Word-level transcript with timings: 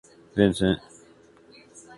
Vincent’. 0.35 0.81